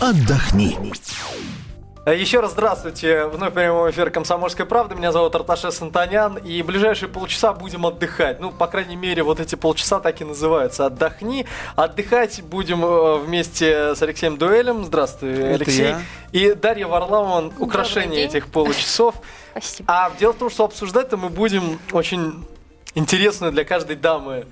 отдохни. 0.00 0.76
Э, 2.06 2.16
Еще 2.16 2.40
раз 2.40 2.52
здравствуйте. 2.52 3.26
Вновь 3.26 3.52
прямой 3.52 3.90
эфир 3.90 4.10
«Комсомольской 4.10 4.64
правды». 4.64 4.94
Меня 4.94 5.12
зовут 5.12 5.34
Арташес 5.34 5.82
Антонян. 5.82 6.38
И 6.38 6.62
ближайшие 6.62 7.08
полчаса 7.10 7.52
будем 7.52 7.84
отдыхать. 7.84 8.40
Ну, 8.40 8.50
по 8.50 8.66
крайней 8.66 8.96
мере, 8.96 9.22
вот 9.22 9.38
эти 9.38 9.54
полчаса 9.54 10.00
так 10.00 10.20
и 10.20 10.24
называются. 10.24 10.86
Отдохни. 10.86 11.44
Отдыхать 11.76 12.42
будем 12.42 12.82
э, 12.84 13.18
вместе 13.18 13.94
с 13.94 14.02
Алексеем 14.02 14.38
Дуэлем. 14.38 14.84
Здравствуй, 14.86 15.32
Это 15.34 15.54
Алексей. 15.56 15.88
я. 15.88 16.00
И 16.32 16.54
Дарья 16.54 16.86
Варламова. 16.86 17.52
Украшение 17.58 18.24
этих 18.24 18.46
получасов. 18.48 19.16
Спасибо. 19.50 19.92
А 19.92 20.10
дело 20.18 20.32
в 20.32 20.36
том, 20.36 20.48
что 20.48 20.64
обсуждать-то 20.64 21.18
мы 21.18 21.28
будем 21.28 21.78
очень 21.92 22.44
интересную 22.94 23.52
для 23.52 23.64
каждой 23.64 23.96
дамы 23.96 24.46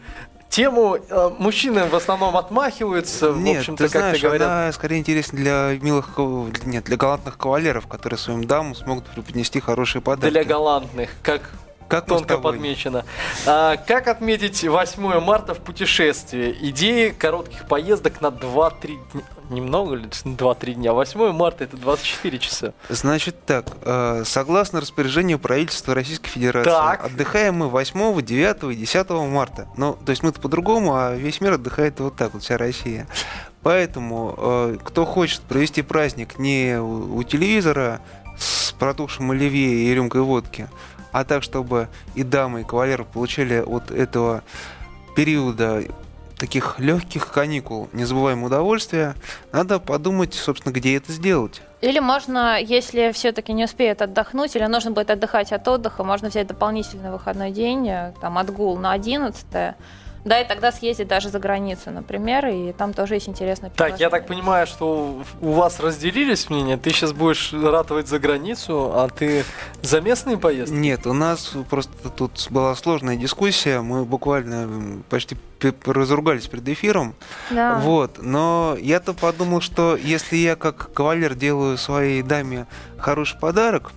тему. 0.59 0.98
Э, 1.09 1.30
Мужчины 1.38 1.84
в 1.86 1.95
основном 1.95 2.36
отмахиваются, 2.36 3.30
в 3.32 3.40
Нет, 3.40 3.58
общем-то, 3.61 3.85
ты 3.86 3.93
как 3.93 4.00
знаешь, 4.03 4.21
то 4.21 4.26
говорят. 4.26 4.49
она 4.49 4.72
скорее 4.72 4.99
интересна 4.99 5.39
для 5.39 5.79
милых, 5.80 6.14
кав- 6.14 6.66
нет, 6.66 6.85
для 6.85 6.96
галантных 6.96 7.39
кавалеров, 7.39 7.86
которые 7.86 8.18
своим 8.18 8.44
дамам 8.44 8.75
смогут 8.75 9.07
преподнести 9.07 9.61
хорошие 9.61 10.02
подарки. 10.02 10.32
Для 10.32 10.44
галантных, 10.44 11.11
как 11.22 11.43
Как 11.89 12.05
тонко 12.07 12.37
подмечено. 12.39 13.05
А, 13.47 13.77
как 13.77 14.09
отметить 14.09 14.63
8 14.63 15.21
марта 15.21 15.55
в 15.55 15.59
путешествии? 15.59 16.55
Идеи 16.61 17.09
коротких 17.11 17.67
поездок 17.67 18.21
на 18.21 18.27
2-3 18.27 18.99
дня. 19.13 19.23
Немного 19.49 19.95
ли? 19.95 20.05
2-3 20.05 20.75
дня. 20.75 20.93
8 20.93 21.33
марта 21.33 21.64
это 21.64 21.79
24 21.79 22.39
часа. 22.39 22.75
Значит 22.91 23.45
так, 23.47 23.67
э, 23.83 24.23
согласно 24.27 24.83
распоряжению 24.83 25.39
правительства 25.39 25.95
Российской 25.95 26.29
Федерации, 26.29 26.71
Так. 26.71 27.07
отдыхаем 27.07 27.55
мы 27.55 27.69
8, 27.69 28.21
9 28.21 28.73
и 28.73 28.77
10 28.77 29.27
марта. 29.27 29.67
Ну, 29.79 29.97
то 30.05 30.11
есть 30.11 30.23
мы-то 30.23 30.41
по-другому, 30.41 30.95
а 30.95 31.14
весь 31.14 31.41
мир 31.41 31.55
отдыхает 31.55 31.99
вот 32.00 32.17
так 32.17 32.34
вот, 32.34 32.42
вся 32.42 32.59
Россия. 32.59 33.06
Поэтому, 33.62 34.34
э, 34.36 34.77
кто 34.84 35.06
хочет 35.06 35.41
провести 35.41 35.80
праздник 35.80 36.39
не 36.39 36.78
у, 36.78 37.17
у 37.17 37.23
телевизора 37.23 38.00
с 38.39 38.73
протухшим 38.73 39.30
оливье 39.30 39.70
и 39.91 39.95
рюмкой 39.95 40.20
водки, 40.20 40.69
а 41.12 41.25
так, 41.25 41.42
чтобы 41.42 41.89
и 42.14 42.23
дамы, 42.23 42.62
и 42.62 42.64
кавалеры 42.64 43.05
получили 43.05 43.62
от 43.64 43.91
этого 43.91 44.42
периода 45.17 45.83
таких 46.39 46.78
легких 46.78 47.33
каникул, 47.33 47.89
незабываемое 47.92 48.47
удовольствие, 48.47 49.14
надо 49.53 49.81
подумать, 49.81 50.34
собственно, 50.34 50.73
где 50.73 50.97
это 50.97 51.12
сделать. 51.12 51.61
Или 51.81 51.98
можно, 51.98 52.61
если 52.61 53.12
все-таки 53.12 53.53
не 53.53 53.64
успеет 53.64 54.03
отдохнуть, 54.03 54.55
или 54.56 54.64
нужно 54.67 54.92
будет 54.92 55.11
отдыхать 55.11 55.53
от 55.53 55.67
отдыха, 55.67 56.05
можно 56.05 56.29
взять 56.29 56.47
дополнительный 56.47 57.11
выходной 57.11 57.51
день, 57.51 57.89
э, 57.89 58.12
там, 58.20 58.39
отгул 58.39 58.77
на 58.79 58.92
11 58.92 59.77
да, 60.24 60.41
и 60.41 60.47
тогда 60.47 60.72
съездить 60.72 61.08
даже 61.08 61.28
за 61.28 61.38
границу, 61.38 61.91
например, 61.91 62.47
и 62.47 62.72
там 62.72 62.92
тоже 62.92 63.14
есть 63.14 63.28
интересное 63.28 63.70
Так, 63.70 64.00
я 64.00 64.11
так 64.11 64.27
понимаю, 64.27 64.66
что 64.66 65.22
у 65.41 65.52
вас 65.52 65.80
разделились 65.80 66.50
мнения. 66.50 66.77
Ты 66.77 66.91
сейчас 66.91 67.12
будешь 67.12 67.52
ратовать 67.52 68.08
за 68.08 68.19
границу, 68.19 68.91
а 68.94 69.08
ты 69.08 69.44
за 69.83 70.00
местные 70.00 70.36
поездки? 70.39 70.74
Нет, 70.74 71.06
у 71.06 71.12
нас 71.12 71.52
просто 71.70 72.11
тут 72.11 72.48
была 72.50 72.74
сложная 72.74 73.16
дискуссия. 73.16 73.80
Мы 73.80 74.05
буквально 74.05 75.02
почти 75.08 75.36
разругались 75.84 76.46
перед 76.46 76.69
эфиром. 76.69 77.14
Да. 77.50 77.78
Вот. 77.78 78.19
Но 78.19 78.77
я-то 78.80 79.14
подумал, 79.14 79.61
что 79.61 79.96
если 79.96 80.36
я 80.36 80.56
как 80.56 80.92
кавалер 80.92 81.34
делаю 81.34 81.77
своей 81.78 82.22
даме 82.22 82.66
хороший 82.98 83.39
подарок, 83.39 83.92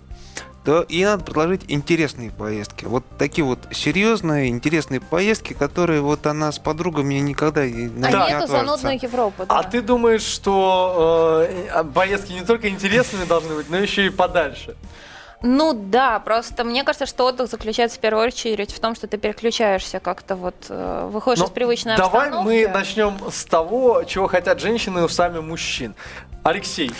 то 0.63 0.85
ей 0.89 1.05
надо 1.05 1.23
предложить 1.23 1.61
интересные 1.69 2.29
поездки. 2.31 2.85
Вот 2.85 3.03
такие 3.17 3.43
вот 3.43 3.59
серьезные, 3.71 4.49
интересные 4.49 5.01
поездки, 5.01 5.53
которые 5.53 6.01
вот 6.01 6.27
она 6.27 6.51
с 6.51 6.59
подругами 6.59 7.15
никогда 7.15 7.65
и 7.65 7.87
на 7.87 8.07
А 8.07 8.11
них 8.11 8.19
не 8.19 8.33
нету 8.33 8.43
отважится. 8.43 8.47
занудную 8.47 8.99
Европу, 9.01 9.45
да. 9.47 9.57
А 9.59 9.63
ты 9.63 9.81
думаешь, 9.81 10.21
что 10.23 11.45
э, 11.49 11.83
поездки 11.93 12.33
не 12.33 12.41
только 12.41 12.69
интересными 12.69 13.25
должны 13.25 13.55
быть, 13.55 13.69
но 13.69 13.77
еще 13.77 14.05
и 14.05 14.09
подальше? 14.09 14.75
Ну 15.43 15.73
да, 15.73 16.19
просто 16.19 16.63
мне 16.63 16.83
кажется, 16.83 17.07
что 17.07 17.25
отдых 17.25 17.49
заключается 17.49 17.97
в 17.97 17.99
первую 18.01 18.27
очередь 18.27 18.71
в 18.71 18.79
том, 18.79 18.93
что 18.93 19.07
ты 19.07 19.17
переключаешься 19.17 19.99
как-то 19.99 20.35
вот, 20.35 20.53
э, 20.69 21.09
выходишь 21.11 21.39
Ну, 21.39 21.45
из 21.47 21.49
привычной 21.51 21.97
Давай 21.97 22.27
обстановки. 22.27 22.65
мы 22.67 22.67
начнем 22.71 23.17
с 23.31 23.45
того, 23.45 24.03
чего 24.03 24.27
хотят 24.27 24.59
женщины 24.61 25.09
сами 25.09 25.39
мужчин. 25.39 25.95
Алексей, 26.43 26.91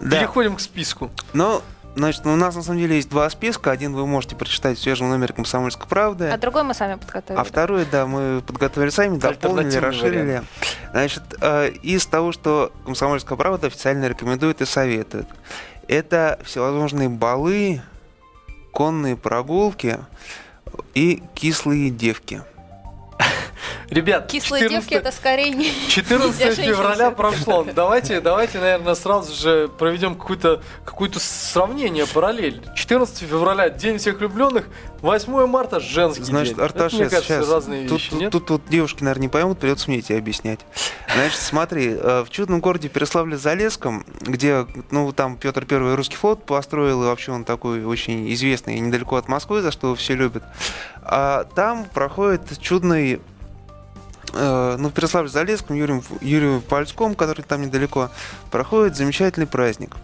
Да. 0.00 0.16
переходим 0.16 0.56
к 0.56 0.60
списку. 0.60 1.10
Но, 1.34 1.60
значит, 1.94 2.26
у 2.26 2.36
нас 2.36 2.54
на 2.54 2.62
самом 2.62 2.78
деле 2.78 2.96
есть 2.96 3.08
два 3.08 3.28
списка. 3.30 3.70
Один 3.70 3.94
вы 3.94 4.06
можете 4.06 4.36
прочитать 4.36 4.78
в 4.78 4.82
свежем 4.82 5.08
номере 5.08 5.34
«Комсомольской 5.34 5.86
правды». 5.86 6.28
А 6.28 6.36
другой 6.38 6.62
мы 6.62 6.74
сами 6.74 6.94
подготовили. 6.94 7.40
А 7.40 7.44
второй, 7.44 7.86
да, 7.90 8.06
мы 8.06 8.42
подготовили 8.46 8.90
сами, 8.90 9.18
дополнили, 9.18 9.76
расширили. 9.76 10.42
Значит, 10.92 11.22
э, 11.40 11.70
из 11.82 12.06
того, 12.06 12.32
что 12.32 12.72
«Комсомольская 12.84 13.36
правда» 13.36 13.66
официально 13.66 14.06
рекомендует 14.06 14.60
и 14.60 14.64
советует, 14.64 15.26
это 15.88 16.38
всевозможные 16.44 17.08
балы, 17.08 17.82
конные 18.72 19.16
прогулки 19.16 19.98
и 20.94 21.22
кислые 21.34 21.90
девки. 21.90 22.42
Ребят, 23.92 24.26
Кислые 24.26 24.62
14 24.62 24.88
девки 24.88 24.94
это 24.94 25.12
скорее 25.14 25.50
не... 25.50 25.70
14 25.88 26.36
для 26.36 26.52
женщин 26.52 26.74
февраля 26.74 27.10
прошло. 27.10 27.66
Давайте, 27.74 28.20
давайте, 28.20 28.58
наверное, 28.58 28.94
сразу 28.94 29.34
же 29.34 29.68
проведем 29.78 30.14
какое-то 30.14 30.62
какое 30.84 31.10
сравнение, 31.14 32.06
параллель. 32.06 32.62
14 32.74 33.18
февраля 33.28 33.68
День 33.68 33.98
всех 33.98 34.18
влюбленных, 34.18 34.68
8 35.02 35.46
марта 35.46 35.78
женский 35.80 36.22
Значит, 36.22 36.54
день. 36.54 36.64
Это, 36.64 36.64
Арташес, 36.64 36.98
мне 36.98 37.08
кажется, 37.08 37.34
сейчас, 37.34 37.50
разные 37.50 37.88
тут, 37.88 37.98
вещи, 37.98 38.10
тут, 38.10 38.20
нет? 38.20 38.32
тут 38.32 38.50
вот 38.50 38.62
девушки, 38.68 39.02
наверное, 39.02 39.22
не 39.22 39.28
поймут, 39.28 39.58
придется 39.58 39.90
мне 39.90 40.00
тебе 40.00 40.18
объяснять. 40.18 40.60
Значит, 41.12 41.40
смотри, 41.40 41.88
э, 41.90 42.24
в 42.24 42.30
чудном 42.30 42.60
городе 42.60 42.88
Переславле-Залесском, 42.88 44.06
где, 44.20 44.66
ну, 44.90 45.12
там 45.12 45.36
Петр 45.36 45.66
Первый 45.66 45.94
русский 45.96 46.16
флот 46.16 46.46
построил, 46.46 47.02
и 47.02 47.06
вообще 47.06 47.32
он 47.32 47.44
такой 47.44 47.84
очень 47.84 48.32
известный, 48.32 48.78
недалеко 48.78 49.16
от 49.16 49.28
Москвы, 49.28 49.60
за 49.60 49.70
что 49.70 49.88
его 49.88 49.96
все 49.96 50.14
любят, 50.14 50.44
а 51.02 51.44
там 51.54 51.84
проходит 51.92 52.58
чудный 52.60 53.20
э, 54.32 54.76
ну, 54.78 54.88
в 54.88 54.92
Переславле-Залесском, 54.92 55.76
Юрием, 55.76 56.02
Юрию 56.20 56.60
Пальском, 56.60 57.14
который 57.14 57.42
там 57.42 57.62
недалеко, 57.62 58.10
проходит 58.50 58.96
замечательный 58.96 59.46
праздник. 59.46 59.96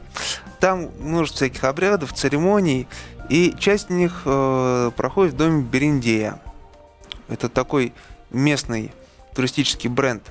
Там 0.60 0.90
множество 1.00 1.46
всяких 1.46 1.64
обрядов, 1.64 2.12
церемоний, 2.12 2.88
и 3.28 3.54
часть 3.58 3.90
них 3.90 4.22
э, 4.24 4.90
проходит 4.96 5.34
в 5.34 5.36
доме 5.36 5.62
Бериндея. 5.62 6.40
Это 7.28 7.48
такой 7.48 7.92
местный 8.30 8.92
туристический 9.34 9.90
бренд. 9.90 10.22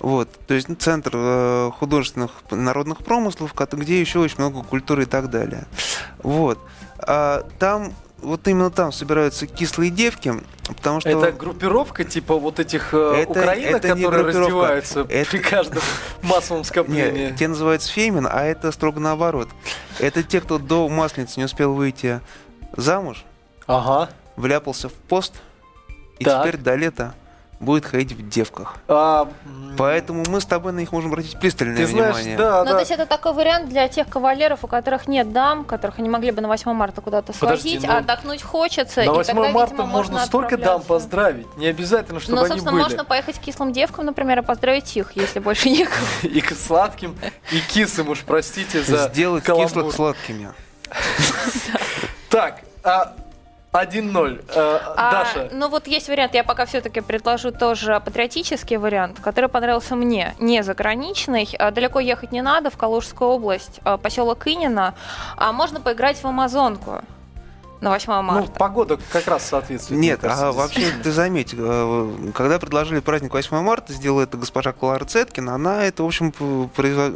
Вот, 0.00 0.28
то 0.46 0.54
есть 0.54 0.68
ну, 0.68 0.76
центр 0.76 1.10
э, 1.14 1.70
художественных 1.76 2.30
народных 2.50 2.98
промыслов, 2.98 3.52
где 3.54 4.00
еще 4.00 4.20
очень 4.20 4.38
много 4.38 4.62
культуры 4.62 5.02
и 5.02 5.06
так 5.06 5.28
далее. 5.28 5.66
Вот. 6.22 6.58
А 6.98 7.44
там, 7.58 7.92
вот 8.20 8.46
именно 8.48 8.70
там 8.70 8.92
собираются 8.92 9.46
кислые 9.46 9.90
девки, 9.90 10.34
потому 10.66 11.00
что... 11.00 11.08
Это 11.10 11.32
группировка 11.32 12.04
типа 12.04 12.36
вот 12.36 12.58
этих 12.58 12.92
э, 12.92 13.22
Это- 13.22 13.30
украинок, 13.30 13.84
это 13.84 13.88
которые 13.94 14.24
раздеваются 14.24 15.00
Это- 15.08 15.30
при 15.30 15.38
каждом 15.38 15.82
массовом 16.22 16.64
скоплении. 16.64 17.26
Нет, 17.28 17.36
те 17.36 17.48
называются 17.48 17.90
фемин, 17.92 18.26
а 18.30 18.44
это 18.44 18.72
строго 18.72 19.00
наоборот. 19.00 19.48
Это 19.98 20.22
те, 20.22 20.40
кто 20.40 20.58
до 20.58 20.88
масленицы 20.88 21.38
не 21.40 21.44
успел 21.44 21.74
выйти 21.74 22.20
замуж, 22.76 23.24
Ага. 23.66 24.10
вляпался 24.36 24.88
в 24.88 24.92
пост, 24.94 25.34
и 26.18 26.24
Так. 26.24 26.42
теперь 26.42 26.60
до 26.60 26.74
лета 26.74 27.14
будет 27.60 27.84
ходить 27.86 28.12
в 28.12 28.28
девках. 28.28 28.76
А, 28.86 29.28
Поэтому 29.76 30.24
мы 30.28 30.40
с 30.40 30.46
тобой 30.46 30.72
на 30.72 30.78
них 30.80 30.92
можем 30.92 31.10
обратить 31.10 31.38
пристальное 31.38 31.76
ты 31.76 31.86
знаешь, 31.86 32.16
внимание. 32.16 32.36
да, 32.36 32.58
Ну, 32.60 32.64
да. 32.66 32.72
то 32.74 32.78
есть 32.80 32.90
это 32.90 33.06
такой 33.06 33.32
вариант 33.32 33.68
для 33.68 33.86
тех 33.88 34.08
кавалеров, 34.08 34.64
у 34.64 34.66
которых 34.66 35.06
нет 35.08 35.32
дам, 35.32 35.64
которых 35.64 35.98
они 35.98 36.08
могли 36.08 36.30
бы 36.30 36.40
на 36.40 36.48
8 36.48 36.72
марта 36.72 37.00
куда-то 37.00 37.32
Подожди, 37.38 37.70
свозить, 37.70 37.88
ну, 37.88 37.94
а 37.94 37.98
отдохнуть 37.98 38.42
хочется. 38.42 39.00
На 39.00 39.04
и 39.04 39.08
8 39.08 39.34
тогда, 39.34 39.50
марта 39.50 39.74
видимо, 39.74 39.88
можно 39.88 40.24
столько 40.24 40.56
дам 40.56 40.82
поздравить. 40.82 41.46
Не 41.56 41.66
обязательно, 41.66 42.20
чтобы 42.20 42.36
Ну, 42.36 42.42
они 42.42 42.48
собственно, 42.50 42.72
были. 42.72 42.82
можно 42.82 43.04
поехать 43.04 43.38
к 43.38 43.40
кислым 43.42 43.72
девкам, 43.72 44.06
например, 44.06 44.40
и 44.40 44.42
поздравить 44.42 44.96
их, 44.96 45.12
если 45.16 45.38
больше 45.40 45.68
некого. 45.70 46.06
И 46.22 46.40
к 46.40 46.52
сладким, 46.56 47.16
и 47.52 47.60
кисым 47.72 48.08
уж, 48.08 48.20
простите 48.24 48.82
за 48.82 49.08
Сделать 49.08 49.44
кислых 49.44 49.92
сладкими. 49.94 50.52
Так, 52.30 52.60
а, 52.84 53.14
1-0. 53.72 54.44
Э, 54.54 54.78
А, 54.96 55.10
Даша, 55.12 55.48
ну 55.52 55.68
вот 55.68 55.86
есть 55.86 56.08
вариант, 56.08 56.34
я 56.34 56.42
пока 56.42 56.64
все-таки 56.64 57.00
предложу 57.00 57.52
тоже 57.52 58.00
патриотический 58.04 58.76
вариант, 58.76 59.20
который 59.20 59.48
понравился 59.50 59.94
мне, 59.94 60.34
не 60.38 60.62
заграничный. 60.62 61.48
А, 61.58 61.70
Далеко 61.70 62.00
ехать 62.00 62.32
не 62.32 62.42
надо, 62.42 62.70
в 62.70 62.76
Калужскую 62.76 63.30
область, 63.30 63.80
а, 63.84 63.98
поселок 63.98 64.46
Инина. 64.46 64.94
А 65.36 65.52
можно 65.52 65.80
поиграть 65.80 66.22
в 66.22 66.26
Амазонку. 66.26 67.02
На 67.80 67.90
8 67.90 68.12
Ну, 68.12 68.22
марта. 68.22 68.50
погода 68.58 68.98
как 69.12 69.26
раз 69.28 69.44
соответствует. 69.46 70.00
Нет, 70.00 70.18
мне 70.22 70.28
кажется, 70.28 70.48
а 70.48 70.52
вообще, 70.52 70.90
ты 71.02 71.12
заметь, 71.12 71.54
э, 71.56 72.30
когда 72.34 72.58
предложили 72.58 73.00
праздник 73.00 73.32
8 73.32 73.60
марта, 73.62 73.92
сделала 73.92 74.22
это 74.22 74.36
госпожа 74.36 74.72
Клара 74.72 75.04
Цеткин, 75.04 75.48
она 75.48 75.84
это, 75.84 76.02
в 76.02 76.06
общем, 76.06 76.32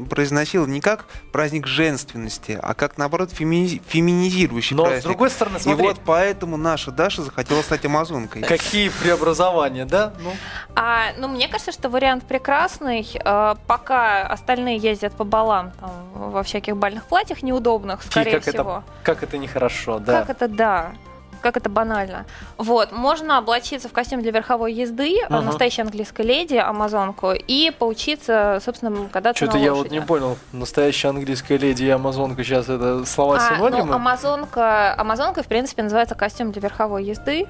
произносила 0.07 0.67
не 0.67 0.81
как 0.81 1.07
праздник 1.33 1.67
женственности, 1.67 2.59
а 2.63 2.75
как, 2.75 2.99
наоборот, 2.99 3.31
феми- 3.33 3.81
феминизирующий 3.87 4.77
Но, 4.77 4.85
праздник. 4.85 5.03
с 5.03 5.05
другой 5.05 5.31
стороны, 5.31 5.57
И 5.57 5.61
смотри, 5.61 5.87
вот 5.87 5.99
поэтому 6.05 6.57
наша 6.57 6.91
Даша 6.91 7.23
захотела 7.23 7.63
стать 7.63 7.85
амазонкой. 7.85 8.43
какие 8.43 8.89
преобразования, 8.89 9.85
да? 9.85 10.13
Ну, 10.23 10.31
А, 10.75 11.13
ну, 11.19 11.29
мне 11.29 11.49
кажется, 11.49 11.73
что 11.73 11.89
вариант 11.89 12.25
прекрасный. 12.25 13.07
Э, 13.25 13.55
Пока 13.67 14.27
остальные 14.27 14.77
ездят 14.79 15.15
по 15.15 15.25
балам 15.25 15.73
там, 15.81 15.91
во 16.15 16.43
всяких 16.43 16.77
бальных 16.77 17.05
платьях 17.05 17.43
неудобных, 17.43 18.03
Фи, 18.03 18.11
скорее 18.11 18.33
как 18.33 18.43
всего. 18.43 18.83
это, 18.87 19.03
как 19.03 19.23
это 19.23 19.39
нехорошо, 19.39 19.99
да. 19.99 20.21
Как 20.25 20.31
это 20.31 20.49
да? 20.57 20.93
Как 21.41 21.57
это 21.57 21.69
банально. 21.69 22.25
Вот, 22.57 22.93
можно 22.93 23.37
облачиться 23.37 23.89
в 23.89 23.93
костюм 23.93 24.23
для 24.23 24.31
верховой 24.31 24.73
езды, 24.73 25.17
Ага. 25.29 25.41
настоящей 25.41 25.83
английской 25.83 26.23
леди, 26.23 26.55
амазонку, 26.55 27.33
и 27.33 27.73
поучиться, 27.77 28.61
собственно, 28.65 29.09
кататься 29.09 29.45
Что-то 29.45 29.59
я 29.59 29.75
вот 29.75 29.91
не 29.91 30.01
понял. 30.01 30.39
Настоящая 30.53 31.09
английская 31.09 31.57
леди 31.57 31.83
и 31.83 31.89
амазонка 31.91 32.45
сейчас 32.45 32.69
это 32.69 33.05
слова 33.07 33.39
А, 33.39 33.57
синонимы? 33.57 33.87
ну, 33.87 33.95
амазонка, 33.95 34.95
амазонка, 34.97 35.43
в 35.43 35.49
принципе, 35.49 35.83
называется 35.83 36.15
костюм 36.15 36.53
для 36.53 36.63
верховой 36.63 37.03
езды. 37.05 37.49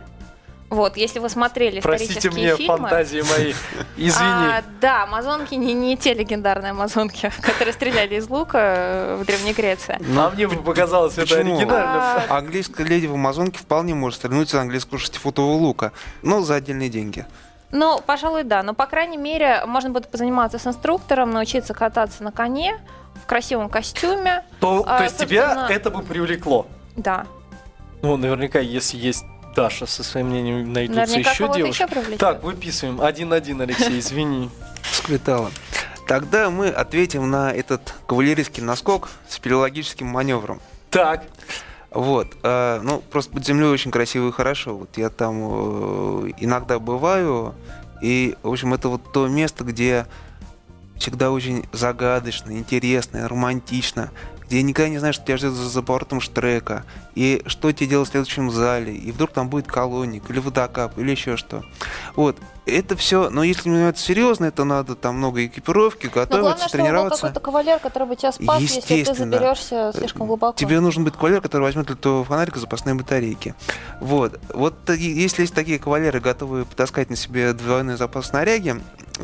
Вот, 0.73 0.97
если 0.97 1.19
вы 1.19 1.29
смотрели 1.29 1.81
Простите 1.81 2.15
исторические 2.15 2.55
мне 2.55 2.57
фильмы... 2.57 2.79
фантазии 2.79 3.21
мои. 3.37 3.53
Извини. 3.99 4.27
А, 4.27 4.65
да, 4.81 5.03
амазонки 5.03 5.55
не, 5.55 5.75
не 5.75 5.99
те 5.99 6.15
легендарные 6.15 6.71
амазонки, 6.71 7.31
которые 7.43 7.75
стреляли 7.75 8.15
из 8.15 8.27
лука 8.31 8.59
э, 8.59 9.17
в 9.21 9.27
Древней 9.27 9.53
Греции. 9.53 10.01
А 10.17 10.31
мне 10.31 10.49
бы 10.49 10.57
показалось 10.63 11.19
это 11.19 11.37
оригинально. 11.37 12.25
А, 12.27 12.27
Английская 12.39 12.85
леди 12.85 13.07
в 13.07 13.13
Амазонке 13.13 13.59
вполне 13.59 13.95
может 13.95 14.21
стрельнуть 14.21 14.49
из 14.49 14.55
английского 14.55 14.99
шестифутового 14.99 15.59
лука, 15.59 15.93
но 16.23 16.41
за 16.41 16.55
отдельные 16.55 16.89
деньги. 16.89 17.27
Ну, 17.71 18.01
пожалуй, 18.07 18.45
да. 18.45 18.63
Но, 18.63 18.73
по 18.73 18.87
крайней 18.87 19.19
мере, 19.19 19.67
можно 19.67 19.91
будет 19.91 20.11
позаниматься 20.11 20.59
с 20.59 20.67
инструктором, 20.67 21.33
научиться 21.33 21.75
кататься 21.75 22.25
на 22.25 22.33
коне 22.33 22.81
в 23.23 23.27
красивом 23.27 23.69
костюме. 23.69 24.43
То, 24.59 24.85
а, 24.87 24.97
то 24.97 25.05
есть 25.05 25.19
тебя 25.19 25.55
собственно- 25.55 25.77
это 25.77 25.91
бы 25.91 26.03
привлекло? 26.03 26.67
Да. 26.97 27.27
Ну, 28.01 28.17
наверняка, 28.17 28.59
если 28.59 28.97
есть 28.97 29.25
Даша 29.55 29.87
со 29.87 30.03
своим 30.03 30.29
мнением, 30.29 30.73
найдутся 30.73 31.01
Наверняка 31.03 31.31
еще 31.31 31.53
девушки. 31.53 31.83
еще. 31.83 32.17
Так, 32.17 32.43
выписываем. 32.43 33.01
Один-один, 33.01 33.61
Алексей, 33.61 33.99
извини. 33.99 34.51
Склетало. 34.93 35.51
Тогда 36.09 36.51
мы 36.51 36.69
ответим 36.69 37.31
на 37.31 37.53
этот 37.53 37.95
кавалерийский 38.07 38.63
наскок 38.63 39.11
с 39.29 39.39
пелеологическим 39.39 40.07
маневром. 40.07 40.61
Так, 40.91 41.25
Вот, 41.91 42.29
э, 42.43 42.81
ну, 42.83 43.03
просто 43.11 43.33
под 43.33 43.45
землей 43.47 43.69
очень 43.69 43.91
красиво 43.91 44.29
и 44.29 44.33
хорошо. 44.33 44.77
Вот 44.77 44.97
я 44.97 45.11
там 45.11 45.37
э, 45.41 46.31
иногда 46.39 46.79
бываю, 46.79 47.55
и, 48.01 48.35
в 48.43 48.51
общем, 48.51 48.73
это 48.75 48.89
вот 48.89 49.13
то 49.13 49.29
место, 49.29 49.63
где 49.65 50.07
всегда 50.97 51.31
очень 51.31 51.67
загадочно, 51.73 52.53
интересно, 52.53 53.29
романтично, 53.29 54.11
где 54.53 54.63
никогда 54.63 54.91
не 54.91 54.99
знаешь, 54.99 55.15
что 55.15 55.25
тебя 55.25 55.39
ждет 55.39 55.55
за, 55.55 55.67
за 55.67 55.83
поворотом 55.83 56.21
штрека, 56.21 56.85
и 57.15 57.43
что 57.47 57.73
тебе 57.73 57.87
делать 57.87 58.09
в 58.09 58.13
следующем 58.13 58.51
зале, 58.51 58.95
и 58.95 59.11
вдруг 59.11 59.33
там 59.33 59.49
будет 59.49 59.67
колонник, 59.67 60.29
или 60.29 60.41
водокап, 60.41 60.99
или 60.99 61.11
еще 61.11 61.39
что. 61.39 61.65
Вот, 62.17 62.37
это 62.67 62.95
все, 62.95 63.31
но 63.31 63.45
если 63.45 63.89
это 63.89 63.99
серьезно, 63.99 64.45
это 64.45 64.65
надо 64.65 64.95
там 64.95 65.17
много 65.17 65.47
экипировки, 65.47 66.07
Но 66.07 66.13
готовиться, 66.13 66.39
главное, 66.41 66.69
чтобы 66.69 66.69
был 66.69 66.85
тренироваться. 66.85 67.21
какой-то 67.23 67.41
кавалер, 67.41 67.79
который 67.79 68.09
бы 68.09 68.17
тебя 68.17 68.33
спас, 68.33 68.61
если 68.61 69.05
ты 69.05 69.15
заберешься 69.15 69.91
слишком 69.97 70.27
глубоко. 70.27 70.55
Тебе 70.55 70.81
нужен 70.81 71.03
быть 71.03 71.15
кавалер, 71.15 71.41
который 71.41 71.63
возьмет 71.63 71.87
для 71.87 71.97
твоего 71.97 72.23
фонарика 72.23 72.59
запасные 72.59 72.95
батарейки. 72.95 73.55
Вот. 74.01 74.39
Вот 74.53 74.91
если 74.91 75.43
есть 75.43 75.55
такие 75.55 75.79
кавалеры, 75.79 76.21
готовые 76.21 76.67
потаскать 76.67 77.09
на 77.09 77.17
себе 77.17 77.55
двойной 77.55 77.97
запас 77.97 78.27
снаряги, 78.27 78.79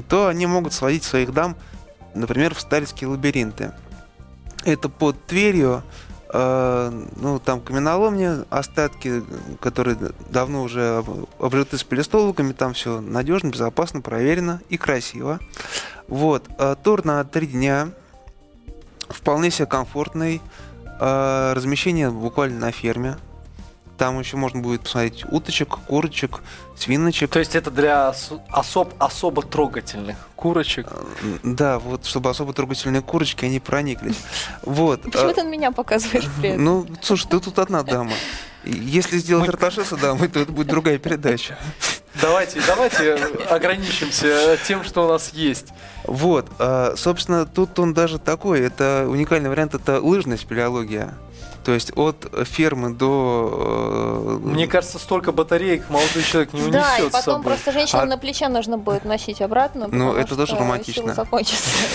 то 0.09 0.29
они 0.29 0.47
могут 0.47 0.73
сводить 0.73 1.05
своих 1.05 1.35
дам, 1.35 1.55
например, 2.15 2.55
в 2.55 2.61
сталинские 2.61 3.11
лабиринты. 3.11 3.75
Это 4.65 4.89
под 4.89 5.25
Тверью, 5.27 5.83
э, 6.33 7.05
ну, 7.17 7.39
там 7.39 7.61
каменоломни, 7.61 8.45
остатки, 8.51 9.23
которые 9.61 9.97
давно 10.31 10.63
уже 10.63 10.99
об- 10.99 11.27
обжиты 11.39 11.79
с 11.79 11.85
пелестолуками, 11.85 12.53
там 12.53 12.75
все 12.75 13.01
надежно, 13.01 13.49
безопасно, 13.49 14.01
проверено 14.01 14.61
и 14.69 14.77
красиво. 14.77 15.39
Вот. 16.09 16.45
э, 16.59 16.77
Тур 16.83 17.05
на 17.05 17.25
три 17.25 17.47
дня, 17.47 17.91
вполне 19.09 19.51
себе 19.51 19.67
комфортный, 19.67 20.43
э, 21.01 21.53
размещение 21.55 22.11
буквально 22.11 22.59
на 22.59 22.73
ферме. 22.73 23.17
Там 23.99 24.21
еще 24.21 24.37
можно 24.37 24.61
будет 24.61 24.83
посмотреть 24.83 25.25
уточек, 25.29 25.71
курочек, 25.89 26.41
свиночек. 26.77 27.31
то 27.31 27.41
есть 27.41 27.57
это 27.57 27.71
для 27.73 28.11
ос- 28.11 28.31
особ, 28.49 28.95
особо 29.01 29.43
трогательных 29.43 30.17
курочек. 30.37 30.87
Э, 30.93 31.39
Да, 31.43 31.81
вот, 31.81 32.07
чтобы 32.07 32.31
особо 32.31 32.53
трогательные 32.53 33.03
курочки, 33.03 33.45
они 33.45 33.59
прониклись. 33.59 34.19
Вот. 34.63 35.03
Почему 35.03 35.31
э, 35.31 35.35
ты 35.35 35.43
на 35.43 35.49
меня 35.49 35.73
показываешь 35.73 36.27
при 36.41 36.51
этом? 36.51 36.65
Ну, 36.65 36.87
слушай, 37.03 37.27
ты 37.29 37.41
тут 37.41 37.59
одна 37.59 37.83
дама. 37.83 38.13
Если 38.65 39.19
сделать 39.19 39.49
Арташеса 39.49 39.97
дамой, 39.97 40.29
то 40.29 40.39
это 40.41 40.53
будет 40.53 40.69
другая 40.69 40.99
передача. 40.99 41.59
Давайте, 42.21 42.61
давайте 42.67 43.15
ограничимся 43.51 44.59
тем, 44.67 44.85
что 44.85 45.07
у 45.07 45.09
нас 45.09 45.31
есть. 45.33 45.69
Вот, 46.05 46.47
э, 46.59 46.95
собственно, 46.97 47.47
тут 47.47 47.79
он 47.79 47.95
даже 47.95 48.19
такой, 48.19 48.61
это 48.61 49.07
уникальный 49.09 49.49
вариант, 49.51 49.75
это 49.75 50.01
лыжная 50.01 50.37
спелеология. 50.37 51.15
То 51.65 51.73
есть 51.75 51.93
от 51.97 52.31
фермы 52.45 52.95
до... 52.95 54.39
э, 54.43 54.47
Мне 54.49 54.67
кажется, 54.67 54.99
столько 54.99 55.33
батареек 55.33 55.91
молодой 55.91 56.23
человек 56.23 56.53
не 56.55 56.61
унесет 56.63 56.73
Да, 56.73 56.99
и 56.99 57.03
с 57.09 57.13
потом 57.13 57.23
собой. 57.35 57.43
просто 57.45 57.73
женщину 57.73 58.03
А- 58.03 58.07
на 58.07 58.17
плече 58.17 58.49
нужно 58.49 58.79
будет 58.79 59.05
носить 59.05 59.43
обратно, 59.43 59.89
Ну, 59.91 60.15
это 60.15 60.35
тоже 60.37 60.57
романтично. 60.57 61.15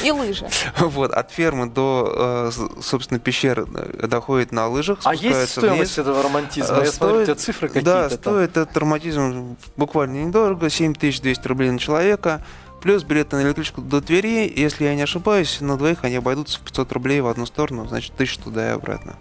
И 0.03 0.11
лыжи. 0.11 0.47
Вот, 0.79 1.11
от 1.11 1.31
фермы 1.31 1.67
до, 1.69 2.49
э, 2.49 2.51
с- 2.51 2.85
собственно, 2.85 3.19
пещер 3.19 3.61
э, 3.73 4.07
доходит 4.07 4.51
на 4.51 4.67
лыжах, 4.67 4.99
А 5.05 5.13
есть 5.13 5.23
спускается 5.23 5.59
стоимость 5.61 5.97
этого 5.97 6.21
романтизма? 6.21 6.77
А, 6.77 6.83
Я 6.85 6.91
смотрю, 6.91 7.21
у 7.21 7.23
стоит- 7.23 7.25
тебя 7.25 7.35
цифры 7.35 7.67
Да, 7.69 7.73
какие-то 7.73 8.09
там. 8.09 8.33
стоит 8.33 8.57
этот 8.57 8.77
романтизм 8.77 9.57
буквально 9.75 10.23
недорого, 10.25 10.69
7200 10.69 11.47
рублей 11.47 11.71
на 11.71 11.79
человека, 11.79 12.45
плюс 12.81 13.03
билеты 13.03 13.37
на 13.37 13.41
электричку 13.43 13.81
до 13.81 14.01
Твери, 14.01 14.51
если 14.55 14.83
я 14.85 14.93
не 14.95 15.01
ошибаюсь, 15.03 15.61
на 15.61 15.77
двоих 15.77 16.03
они 16.03 16.17
обойдутся 16.17 16.59
в 16.59 16.61
500 16.61 16.91
рублей 16.91 17.21
в 17.21 17.27
одну 17.27 17.45
сторону, 17.45 17.87
значит, 17.87 18.13
1000 18.13 18.39
туда 18.43 18.67
и 18.69 18.71
обратно. 18.73 19.15